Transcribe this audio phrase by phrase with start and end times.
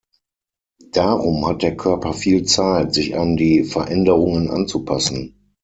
[0.93, 5.35] Darum hat der Körper viel Zeit, sich an die Veränderungen anzupassen.